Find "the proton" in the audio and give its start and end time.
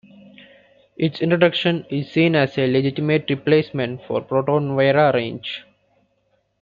4.19-4.69